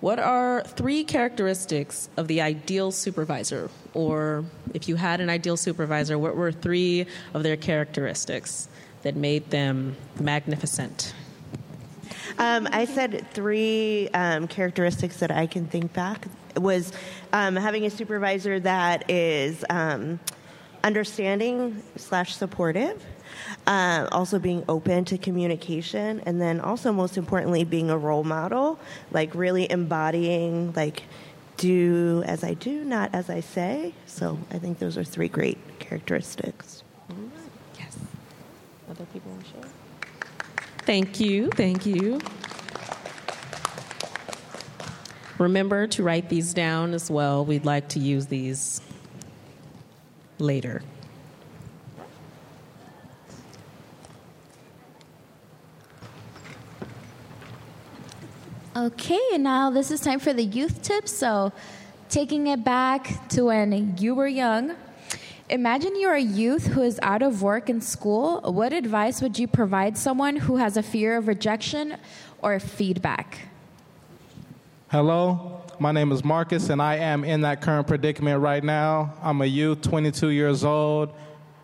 [0.00, 3.70] What are three characteristics of the ideal supervisor?
[3.92, 8.68] Or if you had an ideal supervisor, what were three of their characteristics
[9.02, 11.14] that made them magnificent?
[12.38, 16.92] Um, I said three um, characteristics that I can think back was
[17.32, 20.20] um, having a supervisor that is um,
[20.84, 23.04] understanding slash supportive.
[23.66, 28.78] Uh, also being open to communication and then also most importantly being a role model
[29.12, 31.04] like really embodying like
[31.56, 33.94] do as i do not as i say.
[34.06, 36.82] So i think those are three great characteristics.
[37.78, 37.96] Yes.
[38.90, 39.70] Other people want to share?
[40.78, 41.48] Thank you.
[41.50, 42.20] Thank you
[45.40, 47.46] Remember to write these down as well.
[47.46, 48.82] We'd like to use these
[50.38, 50.82] later.
[58.76, 61.10] Okay, and now this is time for the youth tips.
[61.10, 61.54] So,
[62.10, 64.76] taking it back to when you were young,
[65.48, 68.42] imagine you're a youth who is out of work and school.
[68.42, 71.96] What advice would you provide someone who has a fear of rejection
[72.42, 73.49] or feedback?
[74.90, 79.14] Hello, my name is Marcus, and I am in that current predicament right now.
[79.22, 81.14] I'm a youth, 22 years old,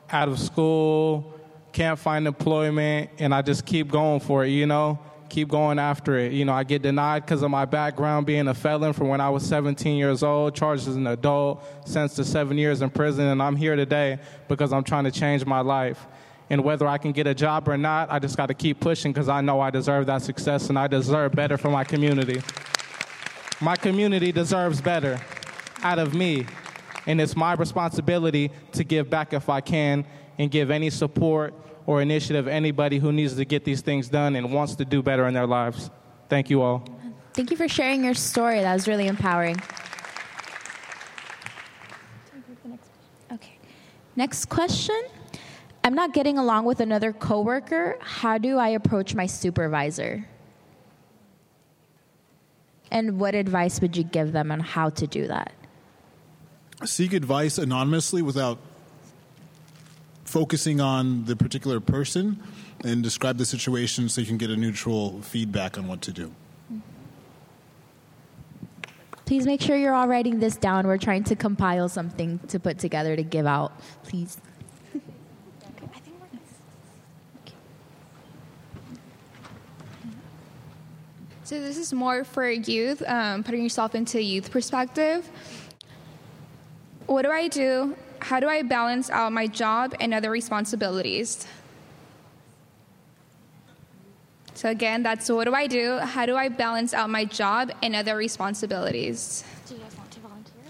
[0.08, 1.34] out of school,
[1.72, 5.00] can't find employment, and I just keep going for it, you know?
[5.28, 6.34] Keep going after it.
[6.34, 9.28] You know, I get denied because of my background being a felon from when I
[9.28, 13.42] was 17 years old, charged as an adult, sentenced to seven years in prison, and
[13.42, 16.06] I'm here today because I'm trying to change my life.
[16.48, 19.12] And whether I can get a job or not, I just got to keep pushing
[19.12, 22.40] because I know I deserve that success and I deserve better for my community.
[23.60, 25.18] My community deserves better
[25.82, 26.46] out of me,
[27.06, 30.04] and it's my responsibility to give back if I can
[30.38, 31.54] and give any support
[31.86, 35.26] or initiative anybody who needs to get these things done and wants to do better
[35.26, 35.90] in their lives.
[36.28, 36.84] Thank you all.
[37.32, 38.60] Thank you for sharing your story.
[38.60, 39.56] That was really empowering.
[43.32, 43.58] Okay.
[44.16, 45.00] Next question.
[45.84, 47.96] I'm not getting along with another coworker.
[48.00, 50.26] How do I approach my supervisor?
[52.90, 55.52] And what advice would you give them on how to do that?
[56.84, 58.58] Seek advice anonymously without
[60.24, 62.38] focusing on the particular person
[62.84, 66.32] and describe the situation so you can get a neutral feedback on what to do.
[69.24, 70.86] Please make sure you're all writing this down.
[70.86, 73.72] We're trying to compile something to put together to give out.
[74.04, 74.40] Please.
[81.46, 85.30] So this is more for youth, um, putting yourself into youth perspective.
[87.06, 87.94] What do I do?
[88.18, 91.46] How do I balance out my job and other responsibilities?
[94.54, 95.98] So again, that's what do I do?
[95.98, 99.44] How do I balance out my job and other responsibilities?
[99.68, 100.64] Do you guys want to volunteer?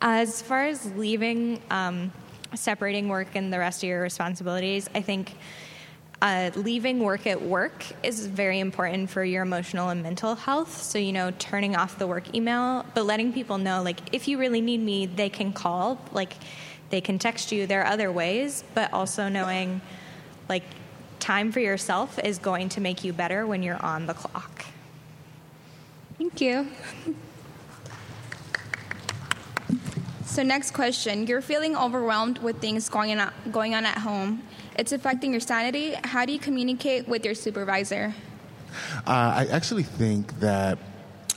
[0.00, 2.10] As far as leaving, um,
[2.54, 5.34] separating work and the rest of your responsibilities, I think
[6.22, 10.82] uh, leaving work at work is very important for your emotional and mental health.
[10.82, 14.38] So, you know, turning off the work email, but letting people know, like, if you
[14.38, 15.98] really need me, they can call.
[16.12, 16.34] Like,
[16.90, 17.66] they can text you.
[17.66, 19.80] There are other ways, but also knowing,
[20.48, 20.64] like,
[21.20, 24.66] time for yourself is going to make you better when you're on the clock.
[26.18, 26.66] Thank you.
[30.26, 31.26] So, next question.
[31.26, 34.42] You're feeling overwhelmed with things going on, going on at home.
[34.80, 35.92] It's affecting your sanity.
[36.04, 38.14] How do you communicate with your supervisor?
[39.06, 40.78] Uh, I actually think that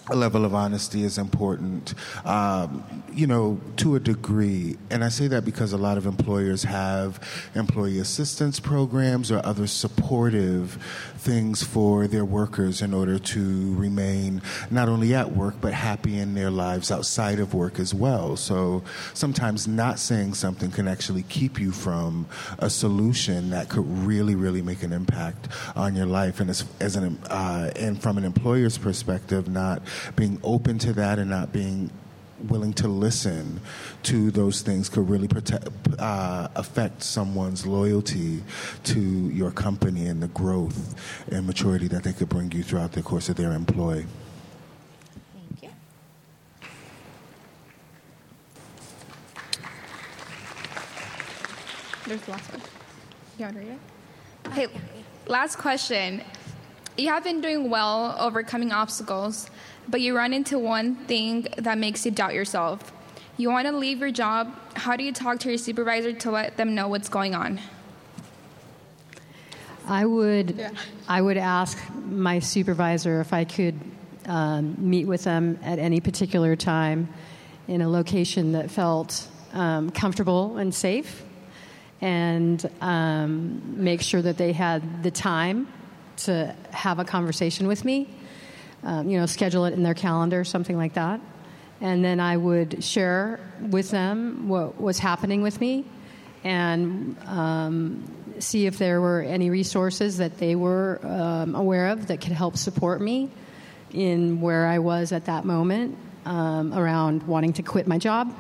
[0.10, 1.94] a level of honesty is important,
[2.26, 4.78] um, you know, to a degree.
[4.90, 9.66] And I say that because a lot of employers have employee assistance programs or other
[9.66, 10.78] supportive
[11.18, 16.34] things for their workers in order to remain not only at work but happy in
[16.34, 18.36] their lives outside of work as well.
[18.36, 22.28] So sometimes not saying something can actually keep you from
[22.60, 26.42] a solution that could really, really make an impact on your life.
[26.42, 29.82] And as, as an uh, and from an employer's perspective, not
[30.16, 31.90] being open to that and not being
[32.50, 33.62] willing to listen
[34.04, 38.44] to those things could really protect, uh, affect someone's loyalty
[38.84, 40.96] to your company and the growth
[41.32, 44.06] and maturity that they could bring you throughout the course of their employ.
[45.34, 45.70] Thank you.
[52.08, 52.62] There's the last one.
[53.38, 54.48] You want to read it?
[54.48, 54.68] Okay,
[55.28, 56.22] last question.
[56.98, 59.50] You have been doing well overcoming obstacles,
[59.88, 62.92] but you run into one thing that makes you doubt yourself.
[63.38, 64.56] You want to leave your job.
[64.76, 67.60] How do you talk to your supervisor to let them know what's going on?
[69.88, 70.72] I would,
[71.08, 73.80] I would ask my supervisor if I could
[74.26, 77.10] um, meet with them at any particular time
[77.68, 81.24] in a location that felt um, comfortable and safe,
[82.02, 85.68] and um, make sure that they had the time
[86.18, 88.10] to have a conversation with me.
[88.84, 91.22] Um, you know, schedule it in their calendar, something like that.
[91.80, 95.86] And then I would share with them what was happening with me
[96.44, 98.04] and um,
[98.40, 102.58] see if there were any resources that they were um, aware of that could help
[102.58, 103.30] support me
[103.92, 108.36] in where I was at that moment um, around wanting to quit my job.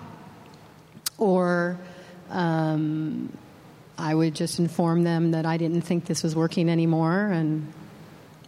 [1.17, 1.79] Or
[2.29, 3.37] um,
[3.97, 7.71] I would just inform them that I didn't think this was working anymore and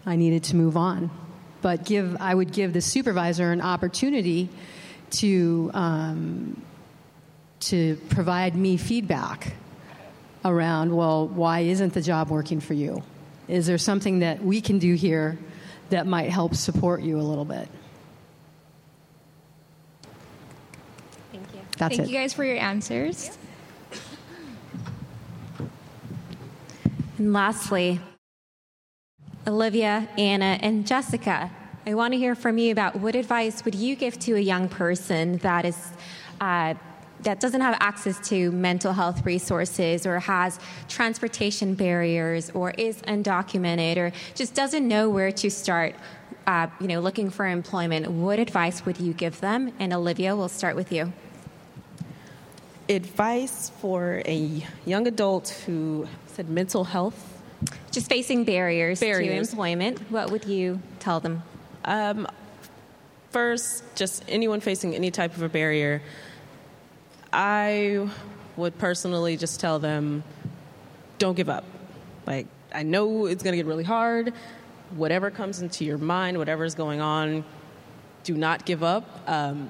[0.05, 1.09] I needed to move on.
[1.65, 4.49] But give, I would give the supervisor an opportunity
[5.09, 6.61] to um,
[7.61, 9.55] to provide me feedback
[10.45, 13.01] around, well, why isn't the job working for you?
[13.47, 15.39] Is there something that we can do here
[15.89, 17.67] that might help support you a little bit?
[21.31, 21.61] Thank you.
[21.79, 22.11] That's Thank it.
[22.11, 23.35] you guys for your answers.
[27.17, 27.99] And lastly,
[29.47, 31.51] Olivia, Anna, and Jessica,
[31.85, 34.67] I want to hear from you about what advice would you give to a young
[34.67, 35.77] person that is
[36.41, 36.73] uh,
[37.21, 43.97] that doesn't have access to mental health resources or has transportation barriers or is undocumented
[43.97, 45.95] or just doesn't know where to start
[46.47, 49.71] uh, you know looking for employment what advice would you give them?
[49.77, 51.13] And olivia we'll start with you.
[52.89, 57.34] Advice for a young adult who said mental health
[57.95, 59.47] just facing barriers, barriers.
[59.47, 61.41] to employment what would you tell them
[61.85, 62.27] um,
[63.31, 66.01] first just anyone facing any type of a barrier
[67.35, 68.07] I
[68.55, 70.23] would personally just tell them,
[71.17, 71.65] don't give up.
[72.25, 74.33] Like, I know it's going to get really hard.
[74.95, 77.43] Whatever comes into your mind, whatever's going on,
[78.23, 79.21] do not give up.
[79.27, 79.69] Um,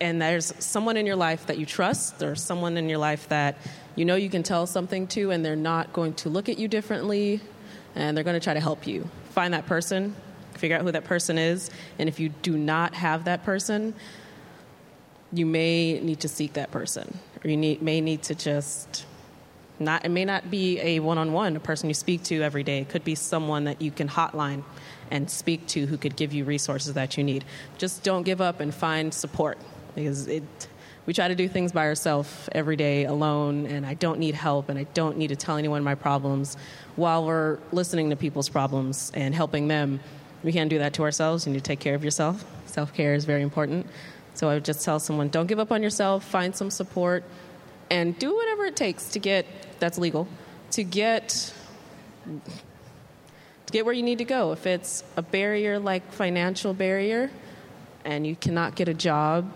[0.00, 3.58] and there's someone in your life that you trust, or someone in your life that
[3.94, 6.66] you know you can tell something to, and they're not going to look at you
[6.66, 7.40] differently,
[7.94, 9.08] and they're going to try to help you.
[9.30, 10.14] Find that person,
[10.54, 13.94] figure out who that person is, and if you do not have that person,
[15.32, 19.06] you may need to seek that person, or you need, may need to just
[19.78, 20.04] not.
[20.04, 22.80] It may not be a one-on-one, a person you speak to every day.
[22.80, 24.62] It could be someone that you can hotline
[25.10, 27.44] and speak to who could give you resources that you need.
[27.78, 29.58] Just don't give up and find support
[29.94, 30.42] because it.
[31.04, 34.68] We try to do things by ourselves every day alone, and I don't need help,
[34.68, 36.56] and I don't need to tell anyone my problems.
[36.96, 40.00] While we're listening to people's problems and helping them,
[40.44, 41.46] we can't do that to ourselves.
[41.46, 42.44] You need to take care of yourself.
[42.66, 43.86] Self care is very important.
[44.34, 47.24] So I would just tell someone don't give up on yourself, find some support,
[47.90, 49.46] and do whatever it takes to get
[49.78, 50.28] that's legal
[50.72, 51.52] to get
[53.66, 54.52] to get where you need to go.
[54.52, 57.30] If it's a barrier like financial barrier
[58.04, 59.52] and you cannot get a job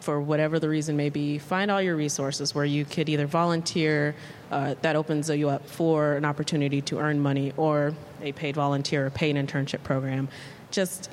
[0.00, 4.14] for whatever the reason may be, find all your resources where you could either volunteer,
[4.50, 9.06] uh, that opens you up for an opportunity to earn money, or a paid volunteer
[9.06, 10.28] or paid internship program.
[10.70, 11.10] Just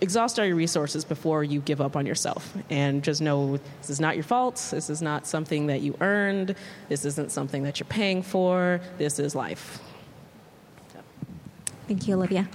[0.00, 4.00] exhaust all your resources before you give up on yourself and just know this is
[4.00, 6.54] not your fault this is not something that you earned
[6.88, 9.78] this isn't something that you're paying for this is life
[10.92, 10.98] so.
[11.86, 12.46] thank you olivia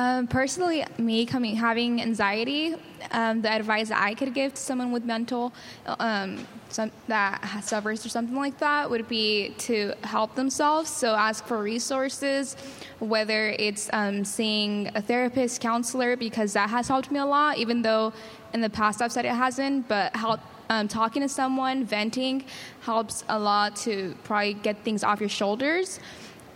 [0.00, 2.74] um, personally me coming having anxiety
[3.10, 5.52] um, the advice that i could give to someone with mental
[5.98, 10.90] um, some, that suffers or something like that would be to help themselves.
[10.90, 12.56] So ask for resources,
[12.98, 17.82] whether it's um, seeing a therapist, counselor, because that has helped me a lot, even
[17.82, 18.12] though
[18.52, 20.40] in the past I've said it hasn't, but help.
[20.70, 22.44] Um, talking to someone, venting
[22.82, 25.98] helps a lot to probably get things off your shoulders.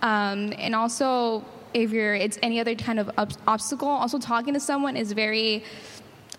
[0.02, 1.42] Um, and also,
[1.74, 5.64] if you're it's any other kind of ob- obstacle, also talking to someone is very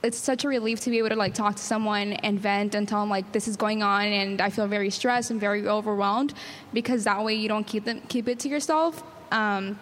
[0.03, 2.87] it's such a relief to be able to like talk to someone and vent and
[2.87, 6.33] tell them like this is going on and I feel very stressed and very overwhelmed
[6.73, 9.01] because that way you don't keep them keep it to yourself.
[9.31, 9.79] Um,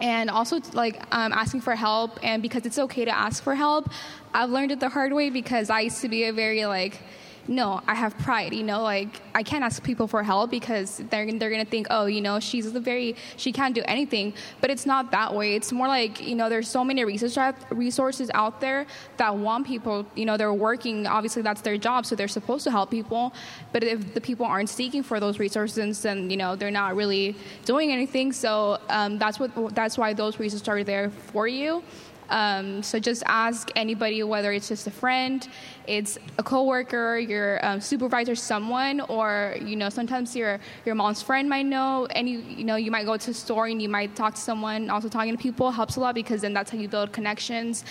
[0.00, 3.90] and also like um, asking for help and because it's okay to ask for help.
[4.32, 7.02] I've learned it the hard way because I used to be a very like
[7.48, 8.52] no, I have pride.
[8.52, 12.06] You know, like I can't ask people for help because they're they're gonna think, oh,
[12.06, 14.34] you know, she's the very she can't do anything.
[14.60, 15.54] But it's not that way.
[15.54, 18.86] It's more like you know, there's so many resources out there
[19.16, 20.06] that want people.
[20.14, 21.06] You know, they're working.
[21.06, 23.32] Obviously, that's their job, so they're supposed to help people.
[23.72, 27.34] But if the people aren't seeking for those resources, then you know they're not really
[27.64, 28.32] doing anything.
[28.32, 31.82] So um, that's what that's why those resources are there for you.
[32.30, 35.46] Um, so just ask anybody, whether it's just a friend,
[35.86, 41.48] it's a coworker, your um, supervisor, someone, or you know sometimes your your mom's friend
[41.48, 42.06] might know.
[42.06, 44.40] And you you know you might go to a store and you might talk to
[44.40, 44.90] someone.
[44.90, 47.84] Also talking to people helps a lot because then that's how you build connections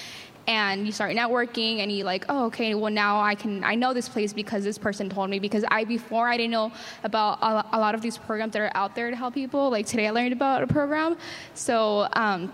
[0.47, 3.93] and you start networking and you like oh okay well now i can i know
[3.93, 6.71] this place because this person told me because i before i didn't know
[7.03, 10.07] about a, lot of these programs that are out there to help people like today
[10.07, 11.17] i learned about a program
[11.53, 12.51] so um,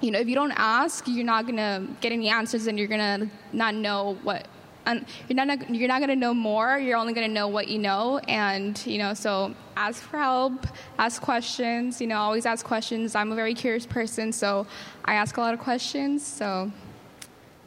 [0.00, 3.28] you know, if you don't ask, you're not gonna get any answers, and you're gonna
[3.52, 4.46] not know what.
[4.84, 6.78] And you're not you're not gonna know more.
[6.78, 9.14] You're only gonna know what you know, and you know.
[9.14, 10.66] So ask for help,
[10.98, 12.00] ask questions.
[12.00, 13.14] You know, always ask questions.
[13.14, 14.66] I'm a very curious person, so
[15.04, 16.24] I ask a lot of questions.
[16.24, 16.70] So,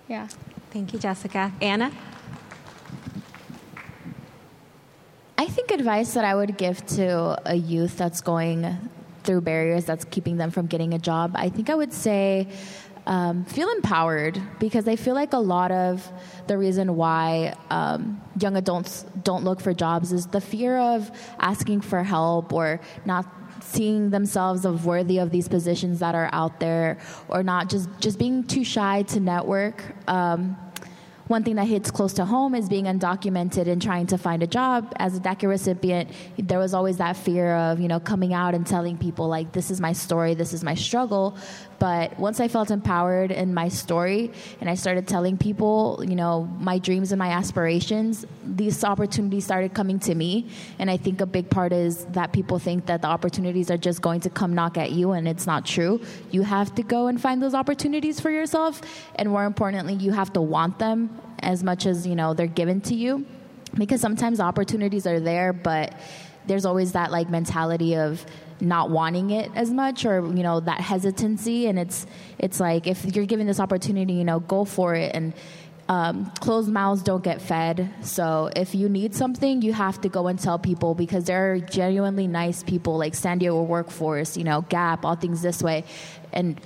[0.07, 0.27] yeah.
[0.71, 1.51] Thank you, Jessica.
[1.61, 1.91] Anna.
[5.37, 8.77] I think advice that I would give to a youth that's going
[9.29, 12.47] through barriers that's keeping them from getting a job, I think I would say
[13.05, 16.11] um, feel empowered because I feel like a lot of
[16.47, 21.81] the reason why um, young adults don't look for jobs is the fear of asking
[21.81, 23.27] for help or not
[23.61, 28.17] seeing themselves of worthy of these positions that are out there or not just just
[28.17, 30.57] being too shy to network um,
[31.29, 34.47] one thing that hits close to home is being undocumented and trying to find a
[34.47, 34.91] job.
[34.97, 36.09] As a DACA recipient,
[36.39, 39.69] there was always that fear of, you know, coming out and telling people, like, this
[39.69, 41.37] is my story, this is my struggle.
[41.77, 46.45] But once I felt empowered in my story and I started telling people, you know,
[46.59, 50.49] my dreams and my aspirations, these opportunities started coming to me.
[50.79, 54.01] And I think a big part is that people think that the opportunities are just
[54.01, 56.01] going to come knock at you, and it's not true.
[56.31, 58.81] You have to go and find those opportunities for yourself.
[59.15, 62.81] And more importantly, you have to want them as much as, you know, they're given
[62.81, 63.25] to you.
[63.75, 65.93] Because sometimes opportunities are there, but
[66.47, 68.25] there's always that like mentality of
[68.61, 72.05] not wanting it as much or you know that hesitancy and it's
[72.39, 75.33] it's like if you're given this opportunity you know go for it and
[75.89, 77.89] um, closed mouths don't get fed.
[78.03, 81.59] So if you need something, you have to go and tell people because there are
[81.59, 85.83] genuinely nice people like San Diego Workforce, you know, Gap, all things this way,
[86.31, 86.61] and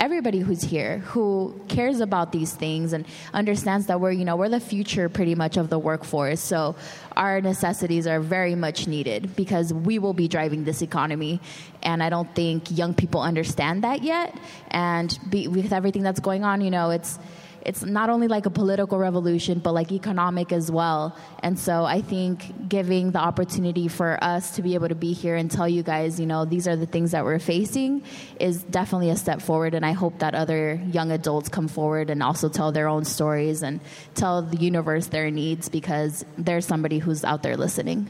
[0.00, 4.48] everybody who's here who cares about these things and understands that we're you know we're
[4.48, 6.40] the future pretty much of the workforce.
[6.40, 6.76] So
[7.16, 11.40] our necessities are very much needed because we will be driving this economy.
[11.82, 14.36] And i don't think young people understand that yet.
[14.70, 17.18] And be, with everything that's going on you know it's
[17.64, 21.16] it's not only like a political revolution, but like economic as well.
[21.42, 25.36] And so I think giving the opportunity for us to be able to be here
[25.36, 28.02] and tell you guys, you know, these are the things that we're facing
[28.38, 29.74] is definitely a step forward.
[29.74, 33.62] And I hope that other young adults come forward and also tell their own stories
[33.62, 33.80] and
[34.14, 38.08] tell the universe their needs because there's somebody who's out there listening.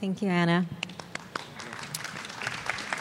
[0.00, 0.66] Thank you, Anna.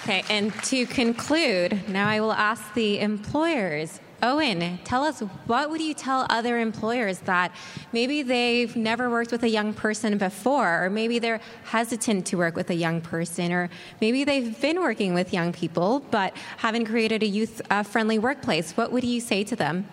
[0.04, 5.82] Okay, and to conclude, now I will ask the employers Owen, tell us what would
[5.82, 7.52] you tell other employers that
[7.92, 12.56] maybe they've never worked with a young person before, or maybe they're hesitant to work
[12.56, 13.70] with a young person, or
[14.02, 18.72] maybe they've been working with young people but haven't created a youth friendly workplace?
[18.78, 19.88] What would you say to them?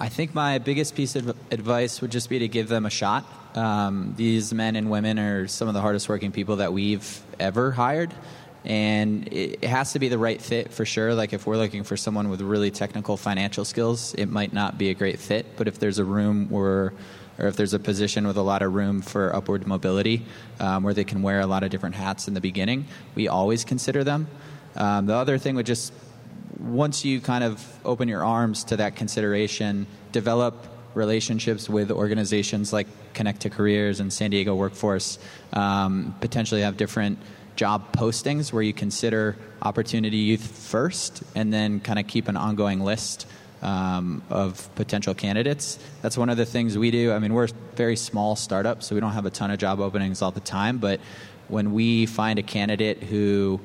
[0.00, 3.26] I think my biggest piece of advice would just be to give them a shot.
[3.56, 7.72] Um, these men and women are some of the hardest working people that we've ever
[7.72, 8.14] hired
[8.64, 11.14] and it has to be the right fit for sure.
[11.14, 14.90] Like if we're looking for someone with really technical financial skills, it might not be
[14.90, 15.56] a great fit.
[15.56, 16.92] But if there's a room where
[17.38, 20.26] or if there's a position with a lot of room for upward mobility
[20.58, 23.64] um, where they can wear a lot of different hats in the beginning, we always
[23.64, 24.26] consider them.
[24.74, 25.92] Um, the other thing would just,
[26.58, 32.88] once you kind of open your arms to that consideration, develop relationships with organizations like
[33.14, 35.18] Connect to Careers and San Diego Workforce,
[35.52, 37.18] um, potentially have different
[37.58, 42.80] job postings where you consider opportunity youth first and then kind of keep an ongoing
[42.80, 43.26] list
[43.62, 45.76] um, of potential candidates.
[46.00, 47.10] That's one of the things we do.
[47.12, 49.80] I mean, we're a very small startup, so we don't have a ton of job
[49.80, 51.00] openings all the time, but
[51.48, 53.58] when we find a candidate who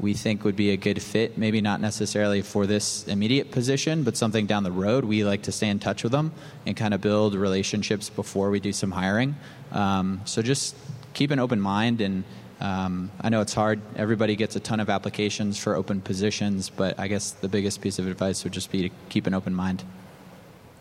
[0.00, 4.16] we think would be a good fit, maybe not necessarily for this immediate position, but
[4.16, 6.32] something down the road, we like to stay in touch with them
[6.66, 9.36] and kind of build relationships before we do some hiring.
[9.70, 10.74] Um, so just
[11.14, 12.24] keep an open mind and
[12.60, 13.80] um, I know it's hard.
[13.96, 17.98] Everybody gets a ton of applications for open positions, but I guess the biggest piece
[17.98, 19.84] of advice would just be to keep an open mind.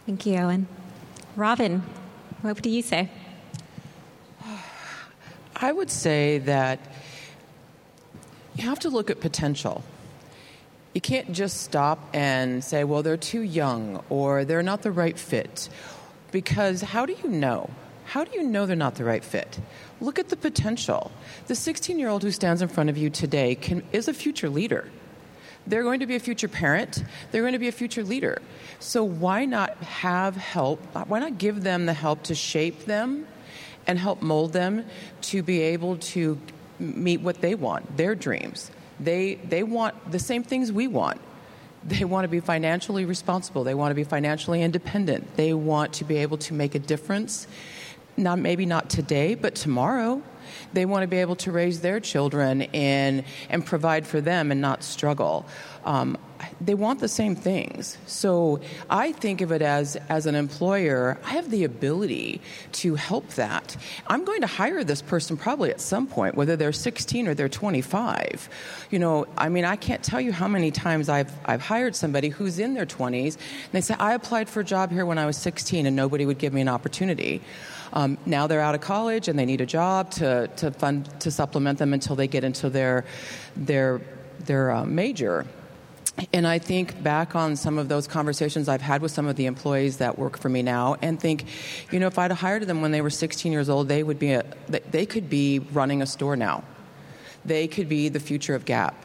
[0.05, 0.67] Thank you, Owen.
[1.35, 1.83] Robin,
[2.41, 3.09] what do you say?
[5.55, 6.79] I would say that
[8.55, 9.83] you have to look at potential.
[10.93, 15.19] You can't just stop and say, well, they're too young or they're not the right
[15.19, 15.67] fit.
[16.31, 17.69] Because how do you know?
[18.05, 19.59] How do you know they're not the right fit?
[20.01, 21.11] Look at the potential.
[21.47, 24.49] The 16 year old who stands in front of you today can, is a future
[24.49, 24.89] leader.
[25.67, 27.03] They're going to be a future parent.
[27.31, 28.41] They're going to be a future leader.
[28.79, 30.79] So why not have help?
[31.07, 33.25] Why not give them the help to shape them
[33.87, 34.85] and help mold them
[35.21, 36.39] to be able to
[36.77, 38.69] meet what they want, their dreams?
[38.99, 41.19] They, they want the same things we want.
[41.83, 43.63] They want to be financially responsible.
[43.63, 45.35] They want to be financially independent.
[45.35, 47.47] They want to be able to make a difference
[48.17, 50.21] not maybe not today, but tomorrow.
[50.73, 54.61] They want to be able to raise their children and and provide for them and
[54.61, 55.45] not struggle.
[55.85, 56.17] Um,
[56.59, 57.97] they want the same things.
[58.07, 58.59] So
[58.89, 62.41] I think of it as as an employer, I have the ability
[62.73, 63.77] to help that.
[64.07, 67.49] I'm going to hire this person probably at some point, whether they're 16 or they're
[67.49, 68.49] 25.
[68.89, 72.29] You know, I mean, I can't tell you how many times I've I've hired somebody
[72.29, 75.25] who's in their 20s and they say I applied for a job here when I
[75.25, 77.41] was 16 and nobody would give me an opportunity.
[77.93, 81.31] Um, now they're out of college and they need a job to, to fund to
[81.31, 83.05] supplement them until they get into their
[83.55, 84.01] their
[84.39, 85.45] their uh, major.
[86.31, 89.47] And I think back on some of those conversations I've had with some of the
[89.47, 91.45] employees that work for me now, and think,
[91.91, 94.31] you know, if I'd hired them when they were 16 years old, they would be
[94.31, 96.63] a, they could be running a store now.
[97.43, 98.95] They could be the future of Gap.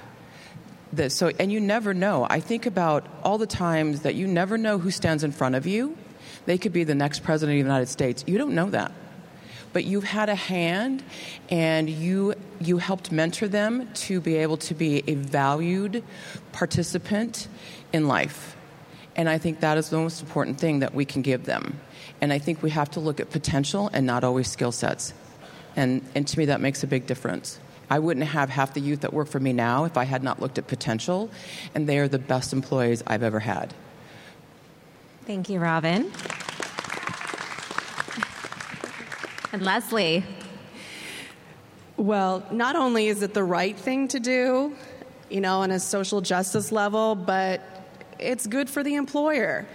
[0.92, 2.26] The, so, and you never know.
[2.28, 5.66] I think about all the times that you never know who stands in front of
[5.66, 5.96] you
[6.46, 8.24] They could be the next president of the United States.
[8.26, 8.92] You don't know that.
[9.72, 11.04] But you've had a hand
[11.48, 16.02] and you, you helped mentor them to be able to be a valued
[16.52, 17.48] participant
[17.92, 18.56] in life.
[19.16, 21.80] And I think that is the most important thing that we can give them.
[22.20, 25.14] And I think we have to look at potential and not always skill sets.
[25.76, 27.60] And, and to me, that makes a big difference.
[27.88, 30.40] I wouldn't have half the youth that work for me now if I had not
[30.40, 31.28] looked at potential,
[31.74, 33.74] and they are the best employees I've ever had.
[35.26, 36.12] Thank you, Robin.
[39.52, 40.24] And Leslie.
[41.96, 44.76] Well, not only is it the right thing to do,
[45.28, 47.60] you know, on a social justice level, but
[48.20, 49.66] it's good for the employer.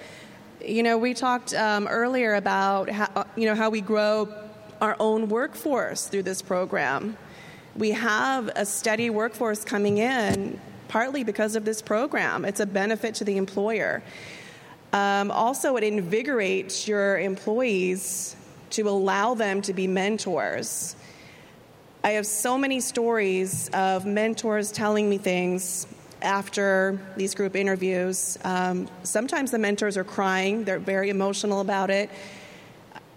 [0.66, 4.34] You know, we talked um, earlier about how, you know how we grow
[4.80, 7.18] our own workforce through this program.
[7.76, 10.58] We have a steady workforce coming in
[10.88, 12.46] partly because of this program.
[12.46, 14.02] It's a benefit to the employer.
[14.94, 18.38] Um, also, it invigorates your employees
[18.76, 20.96] to allow them to be mentors.
[22.04, 25.88] I have so many stories of mentors telling me things
[26.22, 28.38] after these group interviews.
[28.44, 32.10] Um, sometimes the mentors are crying, they're very emotional about it.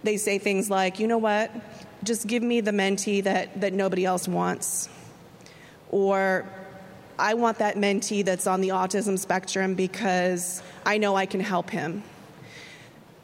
[0.04, 1.50] They say things like, you know what,
[2.04, 4.88] just give me the mentee that, that nobody else wants.
[5.90, 6.46] Or,
[7.18, 11.68] I want that mentee that's on the autism spectrum because I know I can help
[11.68, 12.04] him.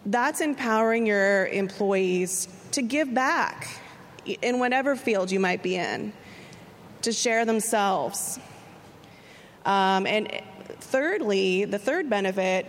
[0.06, 3.80] That's empowering your employees to give back
[4.42, 6.12] in whatever field you might be in,
[7.02, 8.38] to share themselves.
[9.64, 10.42] Um, and
[10.80, 12.66] thirdly, the third benefit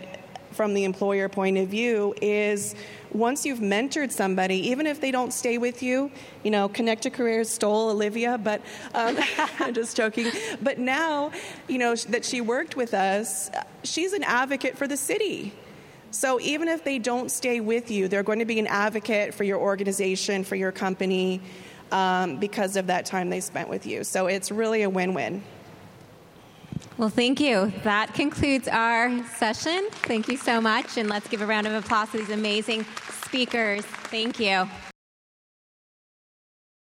[0.52, 2.74] from the employer point of view is
[3.12, 6.10] once you've mentored somebody, even if they don't stay with you,
[6.42, 8.62] you know, Connect to Careers stole Olivia, but
[8.94, 9.18] um,
[9.60, 10.30] I'm just joking.
[10.62, 11.32] But now,
[11.68, 13.50] you know, that she worked with us,
[13.84, 15.52] she's an advocate for the city.
[16.10, 19.44] So even if they don't stay with you, they're going to be an advocate for
[19.44, 21.40] your organization, for your company,
[21.92, 24.04] um, because of that time they spent with you.
[24.04, 25.42] So it's really a win win.
[26.98, 27.72] Well, thank you.
[27.82, 29.88] That concludes our session.
[29.90, 30.96] Thank you so much.
[30.96, 32.86] And let's give a round of applause to these amazing
[33.24, 33.84] speakers.
[33.84, 34.66] Thank you.